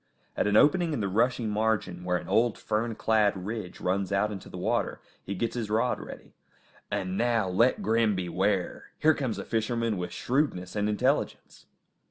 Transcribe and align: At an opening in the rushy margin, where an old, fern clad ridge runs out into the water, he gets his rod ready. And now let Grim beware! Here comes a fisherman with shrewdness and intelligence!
At 0.35 0.47
an 0.47 0.57
opening 0.57 0.93
in 0.93 0.99
the 0.99 1.07
rushy 1.07 1.45
margin, 1.45 2.03
where 2.03 2.17
an 2.17 2.27
old, 2.27 2.57
fern 2.57 2.95
clad 2.95 3.45
ridge 3.45 3.79
runs 3.79 4.11
out 4.11 4.31
into 4.31 4.49
the 4.49 4.57
water, 4.57 4.99
he 5.23 5.35
gets 5.35 5.53
his 5.53 5.69
rod 5.69 5.99
ready. 5.99 6.33
And 6.89 7.19
now 7.19 7.47
let 7.47 7.83
Grim 7.83 8.15
beware! 8.15 8.85
Here 8.97 9.13
comes 9.13 9.37
a 9.37 9.45
fisherman 9.45 9.97
with 9.97 10.11
shrewdness 10.11 10.75
and 10.75 10.89
intelligence! 10.89 11.67